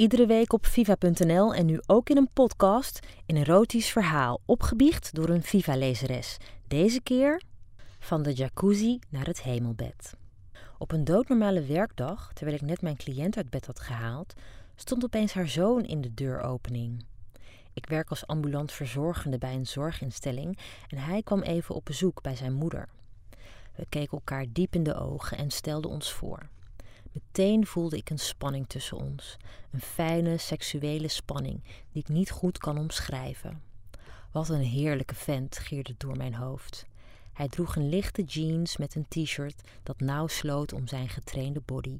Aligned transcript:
Iedere 0.00 0.26
week 0.26 0.52
op 0.52 0.66
viva.nl 0.66 1.54
en 1.54 1.66
nu 1.66 1.80
ook 1.86 2.10
in 2.10 2.16
een 2.16 2.30
podcast 2.32 3.00
een 3.26 3.36
erotisch 3.36 3.90
verhaal 3.90 4.40
opgebiecht 4.44 5.14
door 5.14 5.28
een 5.28 5.42
Viva-lezeres. 5.42 6.36
Deze 6.68 7.00
keer 7.00 7.42
van 7.98 8.22
de 8.22 8.32
jacuzzi 8.32 8.98
naar 9.08 9.26
het 9.26 9.42
hemelbed. 9.42 10.14
Op 10.78 10.92
een 10.92 11.04
doodnormale 11.04 11.62
werkdag, 11.62 12.30
terwijl 12.32 12.56
ik 12.56 12.62
net 12.62 12.82
mijn 12.82 12.96
cliënt 12.96 13.36
uit 13.36 13.50
bed 13.50 13.66
had 13.66 13.80
gehaald, 13.80 14.34
stond 14.74 15.04
opeens 15.04 15.32
haar 15.32 15.48
zoon 15.48 15.84
in 15.84 16.00
de 16.00 16.14
deuropening. 16.14 17.04
Ik 17.72 17.86
werk 17.86 18.10
als 18.10 18.26
ambulant 18.26 18.72
verzorgende 18.72 19.38
bij 19.38 19.54
een 19.54 19.66
zorginstelling 19.66 20.58
en 20.88 20.98
hij 20.98 21.22
kwam 21.22 21.42
even 21.42 21.74
op 21.74 21.84
bezoek 21.84 22.22
bij 22.22 22.36
zijn 22.36 22.52
moeder. 22.52 22.88
We 23.76 23.86
keken 23.88 24.12
elkaar 24.12 24.46
diep 24.52 24.74
in 24.74 24.82
de 24.82 24.94
ogen 24.94 25.38
en 25.38 25.50
stelden 25.50 25.90
ons 25.90 26.12
voor. 26.12 26.48
Meteen 27.32 27.66
voelde 27.66 27.96
ik 27.96 28.10
een 28.10 28.18
spanning 28.18 28.68
tussen 28.68 28.96
ons. 28.96 29.36
Een 29.70 29.80
fijne 29.80 30.38
seksuele 30.38 31.08
spanning 31.08 31.62
die 31.92 32.02
ik 32.02 32.08
niet 32.08 32.30
goed 32.30 32.58
kan 32.58 32.78
omschrijven. 32.78 33.62
Wat 34.30 34.48
een 34.48 34.62
heerlijke 34.62 35.14
vent 35.14 35.58
gierde 35.58 35.94
door 35.96 36.16
mijn 36.16 36.34
hoofd. 36.34 36.86
Hij 37.32 37.48
droeg 37.48 37.76
een 37.76 37.88
lichte 37.88 38.22
jeans 38.22 38.76
met 38.76 38.94
een 38.94 39.06
t-shirt 39.08 39.62
dat 39.82 40.00
nauw 40.00 40.26
sloot 40.26 40.72
om 40.72 40.86
zijn 40.86 41.08
getrainde 41.08 41.60
body. 41.64 41.98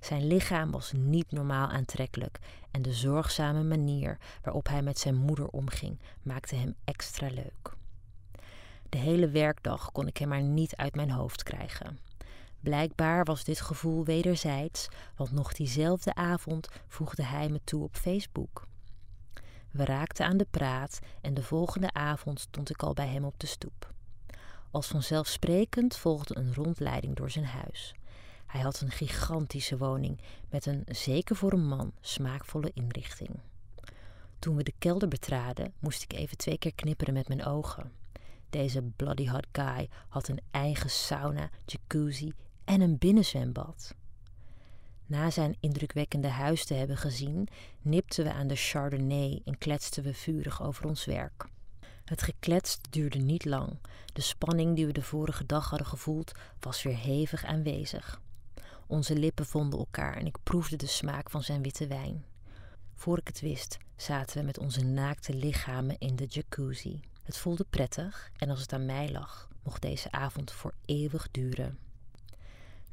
Zijn 0.00 0.26
lichaam 0.26 0.70
was 0.70 0.92
niet 0.92 1.32
normaal 1.32 1.68
aantrekkelijk 1.68 2.38
en 2.70 2.82
de 2.82 2.92
zorgzame 2.92 3.62
manier 3.62 4.18
waarop 4.42 4.68
hij 4.68 4.82
met 4.82 4.98
zijn 4.98 5.16
moeder 5.16 5.46
omging 5.46 5.98
maakte 6.22 6.54
hem 6.54 6.74
extra 6.84 7.28
leuk. 7.28 7.72
De 8.88 8.98
hele 8.98 9.28
werkdag 9.28 9.92
kon 9.92 10.06
ik 10.06 10.16
hem 10.16 10.28
maar 10.28 10.42
niet 10.42 10.76
uit 10.76 10.94
mijn 10.94 11.10
hoofd 11.10 11.42
krijgen. 11.42 11.98
Blijkbaar 12.64 13.24
was 13.24 13.44
dit 13.44 13.60
gevoel 13.60 14.04
wederzijds, 14.04 14.88
want 15.16 15.32
nog 15.32 15.52
diezelfde 15.52 16.14
avond 16.14 16.68
voegde 16.88 17.22
hij 17.22 17.48
me 17.48 17.60
toe 17.64 17.82
op 17.82 17.96
Facebook. 17.96 18.66
We 19.70 19.84
raakten 19.84 20.26
aan 20.26 20.36
de 20.36 20.46
praat 20.50 20.98
en 21.20 21.34
de 21.34 21.42
volgende 21.42 21.92
avond 21.92 22.40
stond 22.40 22.70
ik 22.70 22.82
al 22.82 22.92
bij 22.92 23.08
hem 23.08 23.24
op 23.24 23.40
de 23.40 23.46
stoep. 23.46 23.92
Als 24.70 24.86
vanzelfsprekend 24.86 25.96
volgde 25.96 26.36
een 26.36 26.54
rondleiding 26.54 27.16
door 27.16 27.30
zijn 27.30 27.44
huis. 27.44 27.94
Hij 28.46 28.60
had 28.60 28.80
een 28.80 28.90
gigantische 28.90 29.76
woning 29.76 30.20
met 30.50 30.66
een, 30.66 30.82
zeker 30.86 31.36
voor 31.36 31.52
een 31.52 31.66
man, 31.66 31.92
smaakvolle 32.00 32.70
inrichting. 32.74 33.40
Toen 34.38 34.56
we 34.56 34.62
de 34.62 34.74
kelder 34.78 35.08
betraden, 35.08 35.72
moest 35.78 36.02
ik 36.02 36.12
even 36.12 36.36
twee 36.36 36.58
keer 36.58 36.74
knipperen 36.74 37.14
met 37.14 37.28
mijn 37.28 37.44
ogen. 37.44 37.92
Deze 38.50 38.82
bloody 38.82 39.28
hot 39.28 39.46
guy 39.52 39.88
had 40.08 40.28
een 40.28 40.40
eigen 40.50 40.90
sauna, 40.90 41.50
jacuzzi 41.64 42.32
en 42.64 42.80
een 42.80 42.98
binnenzwembad. 42.98 43.94
Na 45.06 45.30
zijn 45.30 45.56
indrukwekkende 45.60 46.28
huis 46.28 46.64
te 46.64 46.74
hebben 46.74 46.96
gezien, 46.96 47.48
nipten 47.82 48.24
we 48.24 48.32
aan 48.32 48.46
de 48.46 48.56
Chardonnay 48.56 49.40
en 49.44 49.58
kletsten 49.58 50.02
we 50.02 50.14
vurig 50.14 50.62
over 50.62 50.86
ons 50.86 51.04
werk. 51.04 51.46
Het 52.04 52.22
geklets 52.22 52.78
duurde 52.90 53.18
niet 53.18 53.44
lang. 53.44 53.78
De 54.12 54.20
spanning 54.20 54.76
die 54.76 54.86
we 54.86 54.92
de 54.92 55.02
vorige 55.02 55.46
dag 55.46 55.68
hadden 55.70 55.86
gevoeld 55.88 56.32
was 56.60 56.82
weer 56.82 56.96
hevig 56.96 57.44
aanwezig. 57.44 58.20
Onze 58.86 59.16
lippen 59.16 59.46
vonden 59.46 59.78
elkaar 59.78 60.16
en 60.16 60.26
ik 60.26 60.36
proefde 60.42 60.76
de 60.76 60.86
smaak 60.86 61.30
van 61.30 61.42
zijn 61.42 61.62
witte 61.62 61.86
wijn. 61.86 62.24
Voor 62.94 63.18
ik 63.18 63.26
het 63.26 63.40
wist, 63.40 63.78
zaten 63.96 64.38
we 64.38 64.44
met 64.44 64.58
onze 64.58 64.84
naakte 64.84 65.34
lichamen 65.34 65.98
in 65.98 66.16
de 66.16 66.26
jacuzzi. 66.26 67.00
Het 67.22 67.36
voelde 67.36 67.66
prettig 67.70 68.30
en 68.36 68.50
als 68.50 68.60
het 68.60 68.72
aan 68.72 68.86
mij 68.86 69.10
lag, 69.10 69.48
mocht 69.62 69.82
deze 69.82 70.10
avond 70.10 70.52
voor 70.52 70.74
eeuwig 70.84 71.28
duren. 71.30 71.83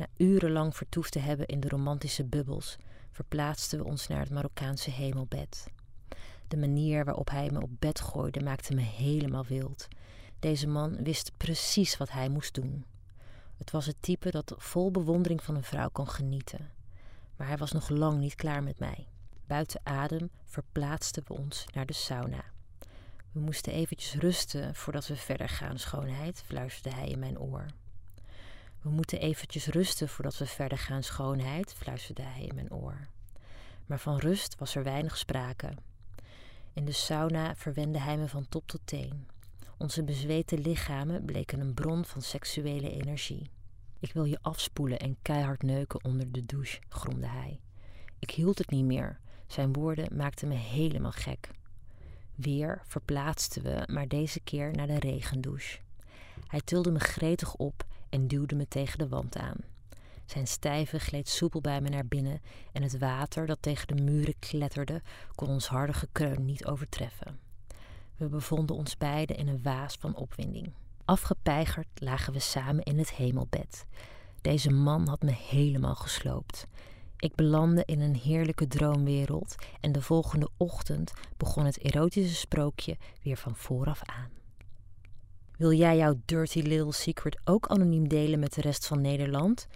Na 0.00 0.06
urenlang 0.16 0.76
vertoefd 0.76 1.12
te 1.12 1.18
hebben 1.18 1.46
in 1.46 1.60
de 1.60 1.68
romantische 1.68 2.24
bubbels, 2.24 2.76
verplaatsten 3.10 3.78
we 3.78 3.84
ons 3.84 4.06
naar 4.06 4.20
het 4.20 4.30
Marokkaanse 4.30 4.90
hemelbed. 4.90 5.66
De 6.48 6.56
manier 6.56 7.04
waarop 7.04 7.30
hij 7.30 7.50
me 7.50 7.62
op 7.62 7.70
bed 7.78 8.00
gooide 8.00 8.42
maakte 8.42 8.74
me 8.74 8.80
helemaal 8.80 9.44
wild. 9.44 9.88
Deze 10.38 10.66
man 10.66 11.02
wist 11.02 11.32
precies 11.36 11.96
wat 11.96 12.10
hij 12.10 12.28
moest 12.28 12.54
doen. 12.54 12.84
Het 13.56 13.70
was 13.70 13.86
het 13.86 13.96
type 14.00 14.30
dat 14.30 14.54
vol 14.56 14.90
bewondering 14.90 15.42
van 15.42 15.54
een 15.54 15.62
vrouw 15.62 15.88
kan 15.88 16.08
genieten. 16.08 16.70
Maar 17.36 17.46
hij 17.46 17.56
was 17.56 17.72
nog 17.72 17.88
lang 17.88 18.20
niet 18.20 18.34
klaar 18.34 18.62
met 18.62 18.78
mij. 18.78 19.06
Buiten 19.46 19.80
adem 19.82 20.30
verplaatsten 20.44 21.22
we 21.26 21.34
ons 21.34 21.64
naar 21.74 21.86
de 21.86 21.92
sauna. 21.92 22.44
We 23.32 23.40
moesten 23.40 23.72
eventjes 23.72 24.14
rusten 24.14 24.74
voordat 24.74 25.06
we 25.06 25.16
verder 25.16 25.48
gaan, 25.48 25.78
schoonheid, 25.78 26.42
fluisterde 26.46 26.96
hij 26.96 27.08
in 27.08 27.18
mijn 27.18 27.38
oor. 27.38 27.66
We 28.82 28.90
moeten 28.90 29.20
eventjes 29.20 29.66
rusten 29.66 30.08
voordat 30.08 30.38
we 30.38 30.46
verder 30.46 30.78
gaan, 30.78 31.02
schoonheid, 31.02 31.74
fluisterde 31.74 32.22
hij 32.22 32.42
in 32.42 32.54
mijn 32.54 32.72
oor. 32.72 33.08
Maar 33.86 34.00
van 34.00 34.18
rust 34.18 34.58
was 34.58 34.74
er 34.74 34.82
weinig 34.82 35.16
sprake. 35.16 35.72
In 36.72 36.84
de 36.84 36.92
sauna 36.92 37.54
verwende 37.54 37.98
hij 37.98 38.16
me 38.16 38.28
van 38.28 38.48
top 38.48 38.66
tot 38.66 38.80
teen. 38.84 39.26
Onze 39.78 40.04
bezweten 40.04 40.58
lichamen 40.58 41.24
bleken 41.24 41.60
een 41.60 41.74
bron 41.74 42.04
van 42.04 42.22
seksuele 42.22 42.90
energie. 42.90 43.50
Ik 43.98 44.12
wil 44.12 44.24
je 44.24 44.38
afspoelen 44.42 44.98
en 44.98 45.16
keihard 45.22 45.62
neuken 45.62 46.04
onder 46.04 46.32
de 46.32 46.46
douche, 46.46 46.80
gromde 46.88 47.26
hij. 47.26 47.60
Ik 48.18 48.30
hield 48.30 48.58
het 48.58 48.70
niet 48.70 48.84
meer. 48.84 49.20
Zijn 49.46 49.72
woorden 49.72 50.16
maakten 50.16 50.48
me 50.48 50.54
helemaal 50.54 51.12
gek. 51.12 51.50
Weer 52.34 52.82
verplaatsten 52.86 53.62
we, 53.62 53.82
maar 53.92 54.08
deze 54.08 54.40
keer 54.40 54.72
naar 54.72 54.86
de 54.86 54.98
regendouche. 54.98 55.78
Hij 56.50 56.60
tilde 56.64 56.90
me 56.90 56.98
gretig 56.98 57.54
op 57.54 57.84
en 58.08 58.28
duwde 58.28 58.54
me 58.54 58.68
tegen 58.68 58.98
de 58.98 59.08
wand 59.08 59.36
aan. 59.36 59.56
Zijn 60.24 60.46
stijve 60.46 60.98
gleed 60.98 61.28
soepel 61.28 61.60
bij 61.60 61.80
me 61.80 61.88
naar 61.88 62.06
binnen 62.06 62.40
en 62.72 62.82
het 62.82 62.98
water 62.98 63.46
dat 63.46 63.62
tegen 63.62 63.96
de 63.96 64.02
muren 64.02 64.38
kletterde 64.38 65.02
kon 65.34 65.48
ons 65.48 65.66
harde 65.66 65.92
gekreun 65.92 66.44
niet 66.44 66.66
overtreffen. 66.66 67.38
We 68.16 68.28
bevonden 68.28 68.76
ons 68.76 68.96
beiden 68.96 69.36
in 69.36 69.48
een 69.48 69.62
waas 69.62 69.96
van 70.00 70.14
opwinding. 70.14 70.72
Afgepeigerd 71.04 71.88
lagen 71.94 72.32
we 72.32 72.38
samen 72.38 72.84
in 72.84 72.98
het 72.98 73.12
hemelbed. 73.12 73.84
Deze 74.40 74.70
man 74.70 75.08
had 75.08 75.22
me 75.22 75.32
helemaal 75.32 75.94
gesloopt. 75.94 76.66
Ik 77.16 77.34
belandde 77.34 77.82
in 77.84 78.00
een 78.00 78.16
heerlijke 78.16 78.66
droomwereld 78.66 79.54
en 79.80 79.92
de 79.92 80.02
volgende 80.02 80.48
ochtend 80.56 81.12
begon 81.36 81.64
het 81.64 81.78
erotische 81.78 82.36
sprookje 82.36 82.96
weer 83.22 83.36
van 83.36 83.56
vooraf 83.56 84.00
aan. 84.04 84.39
Wil 85.60 85.72
jij 85.72 85.96
jouw 85.96 86.14
dirty 86.24 86.60
little 86.60 86.92
secret 86.92 87.40
ook 87.44 87.66
anoniem 87.66 88.08
delen 88.08 88.38
met 88.38 88.54
de 88.54 88.60
rest 88.60 88.86
van 88.86 89.00
Nederland? 89.00 89.66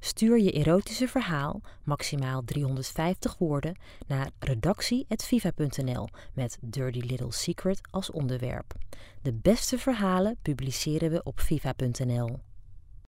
Stuur 0.00 0.40
je 0.40 0.52
erotische 0.52 1.08
verhaal, 1.08 1.60
maximaal 1.82 2.42
350 2.44 3.38
woorden, 3.38 3.76
naar 4.06 4.30
redactie.viva.nl 4.38 6.08
met 6.32 6.58
Dirty 6.60 6.98
Little 6.98 7.32
Secret 7.32 7.80
als 7.90 8.10
onderwerp. 8.10 8.74
De 9.22 9.32
beste 9.32 9.78
verhalen 9.78 10.36
publiceren 10.42 11.10
we 11.10 11.22
op 11.22 11.40
viva.nl. 11.40 12.38